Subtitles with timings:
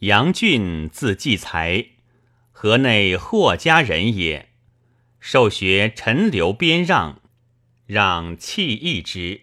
[0.00, 1.88] 杨俊字季才，
[2.52, 4.48] 河内霍家人也。
[5.18, 7.20] 受学陈留边让，
[7.84, 9.42] 让弃义之。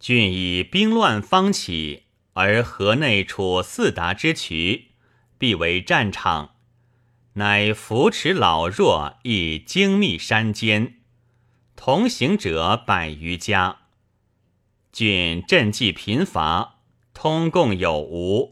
[0.00, 4.94] 郡以兵乱方起，而河内处四达之渠，
[5.38, 6.56] 必为战场，
[7.34, 10.96] 乃扶持老弱，以精密山间，
[11.76, 13.82] 同行者百余家。
[14.90, 16.80] 郡赈济贫乏，
[17.14, 18.51] 通共有无。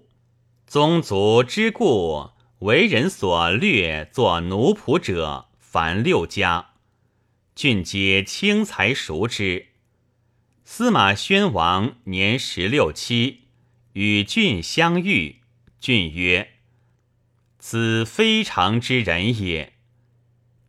[0.70, 6.74] 宗族之故，为人所掠作奴仆者，凡六家。
[7.56, 9.70] 郡皆轻才熟之。
[10.62, 13.48] 司马宣王年十六七，
[13.94, 15.40] 与郡相遇。
[15.80, 16.50] 郡曰
[17.58, 19.72] ：“此非常之人也。”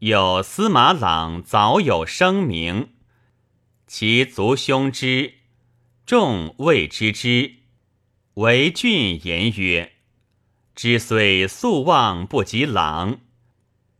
[0.02, 2.94] 有司马朗早有声名，
[3.86, 5.36] 其族兄之
[6.08, 7.61] 众未知之。
[8.36, 9.92] 为郡言曰
[10.74, 13.20] ：“之虽素望不及郎，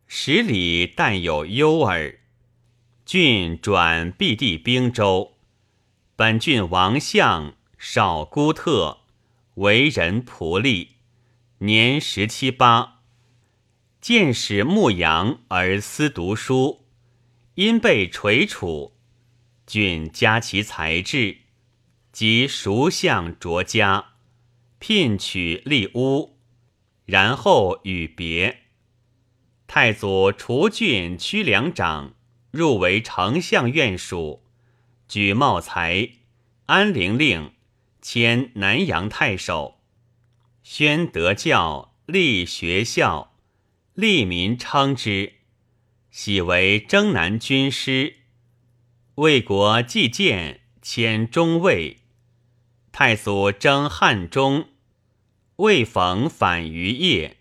[0.06, 2.20] 十里但有忧耳。”
[3.04, 5.36] 郡转避地兵州。
[6.16, 9.00] 本郡王相少孤特，
[9.56, 10.96] 为人仆隶，
[11.58, 13.02] 年十七八，
[14.00, 16.86] 见使牧羊而思读书，
[17.56, 18.94] 因被垂处，
[19.66, 21.36] 郡加其才智，
[22.12, 24.11] 及熟相卓家，
[24.84, 26.40] 聘娶立屋，
[27.04, 28.62] 然后与别。
[29.68, 32.16] 太祖除郡屈两长，
[32.50, 34.42] 入为丞相院属。
[35.06, 36.10] 举茂才，
[36.66, 37.52] 安陵令，
[38.00, 39.78] 迁南阳太守，
[40.64, 43.36] 宣德教，立学校，
[43.94, 45.34] 利民称之。
[46.10, 48.16] 喜为征南军师，
[49.14, 51.98] 为国祭剑，迁中尉。
[52.90, 54.68] 太祖征汉中，
[55.62, 57.34] 未逢反于邺，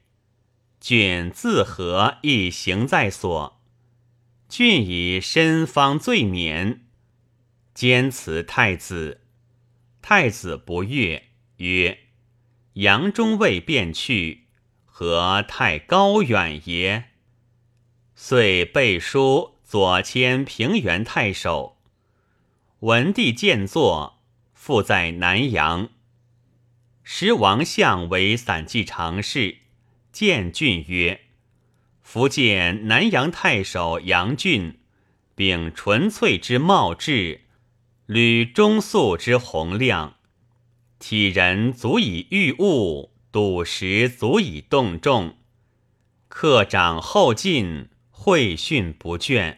[0.80, 3.60] 郡自何亦行在所。
[4.48, 6.82] 郡以身方罪免。
[7.74, 9.22] 兼辞太子，
[10.04, 11.98] 太子不悦，曰
[12.74, 14.50] ：“杨中尉便去，
[14.86, 17.06] 何太高远也？”
[18.14, 21.78] 遂背书左迁平原太守。
[22.82, 24.22] 文帝见坐，
[24.54, 25.90] 复在南阳。
[27.14, 29.58] 时王相为散骑常侍，
[30.14, 31.20] 见郡曰
[32.02, 34.80] ：“福建南阳太守杨俊，
[35.36, 37.42] 秉纯粹之貌志。”
[38.08, 40.16] 履中肃之洪亮，
[41.00, 45.36] 体人足以御物，笃实足以动众。
[46.30, 49.58] 克长后进，会训不倦，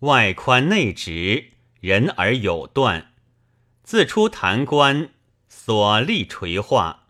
[0.00, 3.12] 外宽内直，人而有断。
[3.84, 5.10] 自出坛官，
[5.54, 7.04] 所立垂化，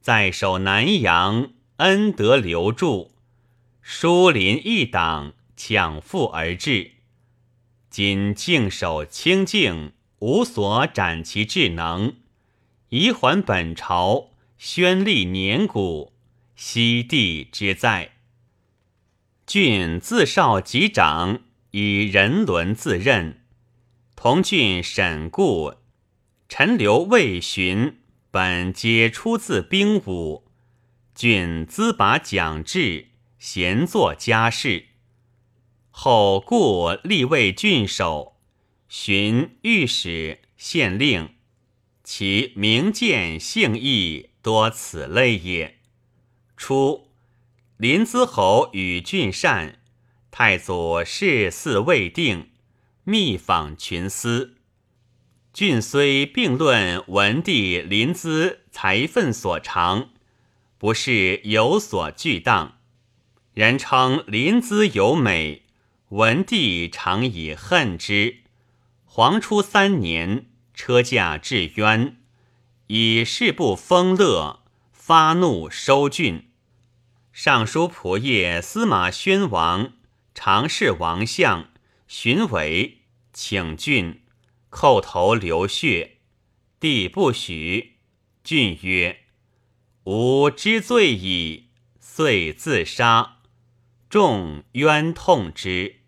[0.00, 3.12] 在守南阳，恩德留住，
[3.82, 6.92] 疏林一党，抢复而至。
[7.90, 9.92] 今静守清静。
[10.20, 12.16] 无所展其智能，
[12.88, 16.14] 以还本朝，宣立年古，
[16.56, 18.12] 西帝之在。
[19.46, 21.40] 郡自少及长，
[21.72, 23.42] 以人伦自任。
[24.16, 25.74] 同郡沈固、
[26.48, 27.98] 陈留、魏荀，
[28.30, 30.44] 本皆出自兵武。
[31.12, 33.08] 郡资拔讲制，
[33.38, 34.86] 闲作家事。
[35.90, 38.36] 后故立为郡守。
[38.88, 41.34] 寻御史、县令，
[42.04, 45.80] 其名见姓义多此类也。
[46.56, 47.08] 初，
[47.76, 49.80] 临淄侯与郡善，
[50.30, 52.50] 太祖事嗣未定，
[53.02, 54.58] 密访群思。
[55.56, 60.10] 郡虽并论文帝临淄财分所长，
[60.76, 62.76] 不是有所惧当，
[63.54, 65.62] 人称临淄有美，
[66.10, 68.40] 文帝常以恨之。
[69.06, 70.44] 黄初三年，
[70.74, 72.18] 车驾至渊，
[72.88, 74.60] 以事不丰乐，
[74.92, 76.50] 发怒收郡。
[77.32, 79.94] 尚书仆射司马宣王
[80.34, 81.70] 常侍王相
[82.06, 82.98] 荀伟
[83.32, 84.20] 请郡，
[84.76, 86.18] 叩头流血，
[86.78, 87.94] 帝不许。
[88.44, 89.20] 郡曰
[90.04, 93.38] ：“吾知罪矣。”遂自杀。
[94.10, 96.02] 众冤痛之。